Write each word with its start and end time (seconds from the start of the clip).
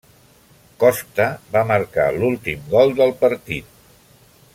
Costa 0.83 1.27
va 1.55 1.61
marcar 1.73 2.07
l'últim 2.15 2.65
gol 2.73 2.95
del 3.01 3.13
partit. 3.21 3.71